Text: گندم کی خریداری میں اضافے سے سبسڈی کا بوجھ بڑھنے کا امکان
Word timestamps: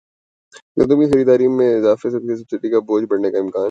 گندم 0.77 0.99
کی 0.99 1.11
خریداری 1.11 1.47
میں 1.49 1.69
اضافے 1.75 2.09
سے 2.09 2.19
سبسڈی 2.35 2.69
کا 2.69 2.79
بوجھ 2.85 3.05
بڑھنے 3.05 3.31
کا 3.31 3.37
امکان 3.37 3.59